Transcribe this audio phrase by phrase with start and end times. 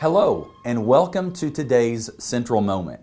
[0.00, 3.02] Hello, and welcome to today's Central Moment.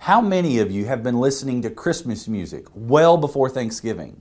[0.00, 4.20] How many of you have been listening to Christmas music well before Thanksgiving?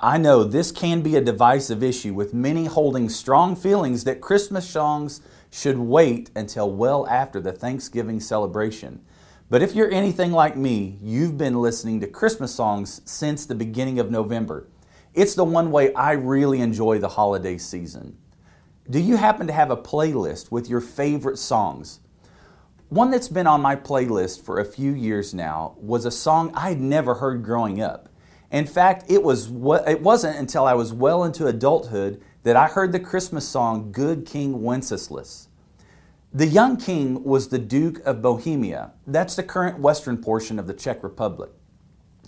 [0.00, 4.66] I know this can be a divisive issue with many holding strong feelings that Christmas
[4.66, 5.20] songs
[5.50, 9.04] should wait until well after the Thanksgiving celebration.
[9.50, 13.98] But if you're anything like me, you've been listening to Christmas songs since the beginning
[13.98, 14.66] of November.
[15.12, 18.16] It's the one way I really enjoy the holiday season.
[18.90, 22.00] Do you happen to have a playlist with your favorite songs?
[22.90, 26.82] One that's been on my playlist for a few years now was a song I'd
[26.82, 28.10] never heard growing up.
[28.52, 29.46] In fact, it, was,
[29.86, 34.26] it wasn't until I was well into adulthood that I heard the Christmas song Good
[34.26, 35.48] King Wenceslas.
[36.34, 38.92] The young king was the Duke of Bohemia.
[39.06, 41.50] That's the current western portion of the Czech Republic.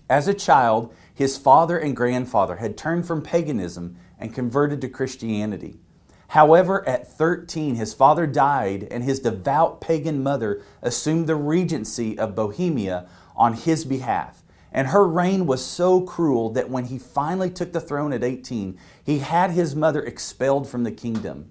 [0.09, 5.80] As a child, his father and grandfather had turned from paganism and converted to Christianity.
[6.28, 12.34] However, at 13, his father died, and his devout pagan mother assumed the regency of
[12.34, 14.42] Bohemia on his behalf.
[14.72, 18.78] And her reign was so cruel that when he finally took the throne at 18,
[19.02, 21.50] he had his mother expelled from the kingdom.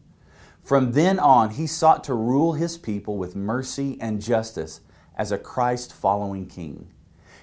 [0.61, 4.81] From then on, he sought to rule his people with mercy and justice
[5.15, 6.91] as a Christ following king.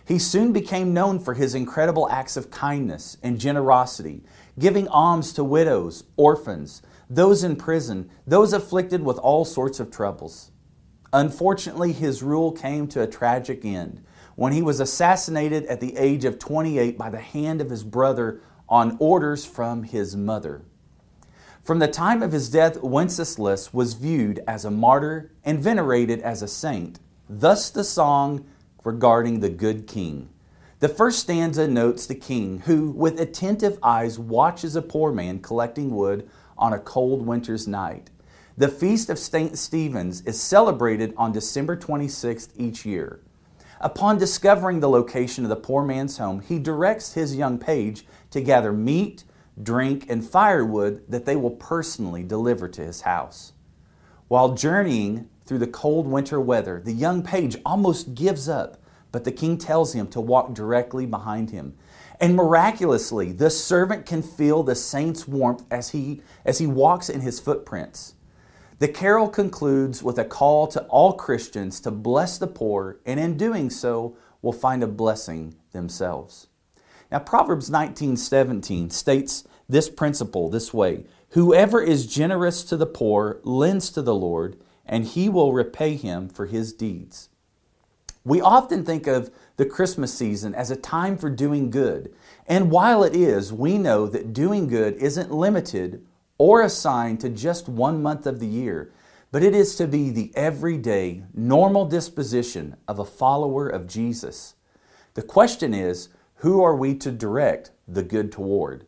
[0.05, 4.23] He soon became known for his incredible acts of kindness and generosity,
[4.59, 6.83] giving alms to widows, orphans,
[7.15, 10.51] those in prison, those afflicted with all sorts of troubles.
[11.13, 14.03] Unfortunately, his rule came to a tragic end
[14.35, 18.41] when he was assassinated at the age of 28 by the hand of his brother
[18.67, 20.63] on orders from his mother.
[21.63, 26.41] From the time of his death, Wenceslas was viewed as a martyr and venerated as
[26.41, 26.99] a saint.
[27.29, 28.47] Thus, the song
[28.85, 30.31] regarding the good king.
[30.81, 35.95] The first stanza notes the king who, with attentive eyes, watches a poor man collecting
[35.95, 36.29] wood
[36.63, 38.09] on a cold winter's night.
[38.57, 39.59] The Feast of St.
[39.59, 43.21] Stephen's is celebrated on December 26th each year.
[43.81, 48.41] Upon discovering the location of the poor man's home, he directs his young page to
[48.41, 49.25] gather meat,
[49.61, 53.55] drink, and firewood that they will personally deliver to his house.
[54.29, 58.77] While journeying through the cold winter weather, the young page almost gives up,
[59.11, 61.75] but the king tells him to walk directly behind him.
[62.23, 67.21] And miraculously, the servant can feel the saint's warmth as he, as he walks in
[67.21, 68.15] his footprints.
[68.79, 73.37] The carol concludes with a call to all Christians to bless the poor, and in
[73.37, 76.47] doing so, will find a blessing themselves.
[77.11, 83.91] Now, Proverbs 19:17 states this principle this way: Whoever is generous to the poor lends
[83.91, 84.57] to the Lord,
[84.87, 87.31] and he will repay him for his deeds.
[88.25, 92.13] We often think of the Christmas season as a time for doing good.
[92.49, 96.05] And while it is, we know that doing good isn't limited
[96.37, 98.91] or assigned to just one month of the year,
[99.31, 104.57] but it is to be the everyday, normal disposition of a follower of Jesus.
[105.15, 106.09] The question is,
[106.39, 108.85] who are we to direct the good toward?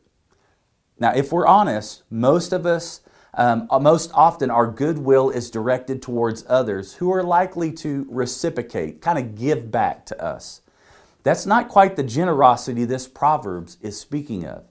[0.99, 3.01] Now, if we're honest, most of us,
[3.35, 9.21] um, most often, our goodwill is directed towards others who are likely to reciprocate, kind
[9.21, 10.63] of give back to us.
[11.25, 14.65] That's not quite the generosity this Proverbs is speaking of.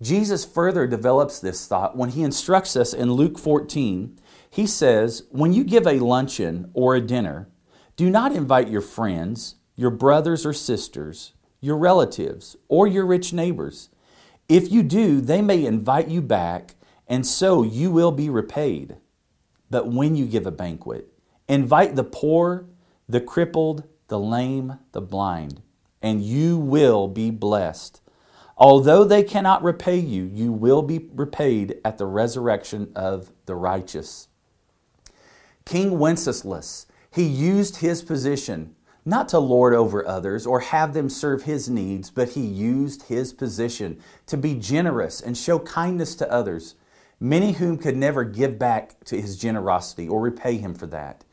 [0.00, 4.16] Jesus further develops this thought when he instructs us in Luke 14.
[4.48, 7.48] He says, When you give a luncheon or a dinner,
[7.96, 13.90] do not invite your friends, your brothers or sisters, your relatives, or your rich neighbors.
[14.48, 16.76] If you do, they may invite you back,
[17.08, 18.98] and so you will be repaid.
[19.68, 21.08] But when you give a banquet,
[21.48, 22.66] invite the poor,
[23.08, 25.60] the crippled, the lame, the blind
[26.02, 28.00] and you will be blessed.
[28.56, 34.28] Although they cannot repay you, you will be repaid at the resurrection of the righteous.
[35.64, 41.44] King Wenceslas, he used his position not to lord over others or have them serve
[41.44, 46.74] his needs, but he used his position to be generous and show kindness to others,
[47.18, 51.24] many whom could never give back to his generosity or repay him for that.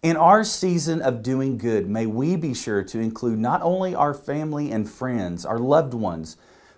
[0.00, 4.14] In our season of doing good, may we be sure to include not only our
[4.14, 6.36] family and friends, our loved ones,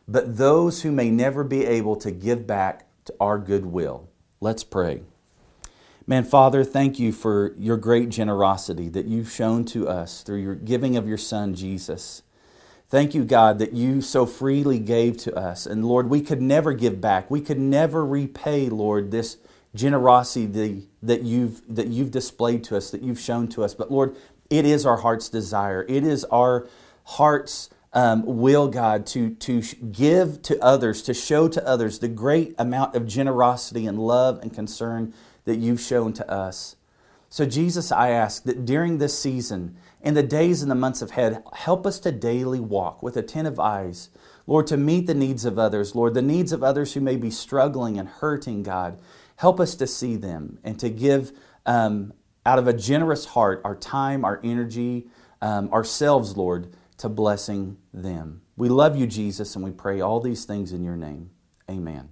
[0.08, 4.08] but those who may never be able to give back to our goodwill.
[4.40, 5.02] Let's pray.
[6.06, 10.54] Man, Father, thank you for your great generosity that you've shown to us through your
[10.54, 12.22] giving of your Son, Jesus.
[12.88, 15.66] Thank you, God, that you so freely gave to us.
[15.66, 17.30] And Lord, we could never give back.
[17.30, 19.36] We could never repay, Lord, this
[19.74, 23.74] generosity that you've, that you've displayed to us, that you've shown to us.
[23.74, 24.16] But Lord,
[24.48, 25.84] it is our heart's desire.
[25.88, 26.68] It is our
[27.04, 32.54] heart's um, will, God, to, to give to others, to show to others the great
[32.58, 35.12] amount of generosity and love and concern
[35.44, 36.76] that you've shown to us.
[37.28, 41.42] So, Jesus, I ask that during this season, in the days and the months ahead,
[41.52, 44.10] help us to daily walk with attentive eyes,
[44.46, 47.30] Lord, to meet the needs of others, Lord, the needs of others who may be
[47.30, 48.98] struggling and hurting, God.
[49.40, 51.32] Help us to see them and to give
[51.64, 52.12] um,
[52.44, 55.06] out of a generous heart our time, our energy,
[55.40, 58.42] um, ourselves, Lord, to blessing them.
[58.58, 61.30] We love you, Jesus, and we pray all these things in your name.
[61.70, 62.10] Amen.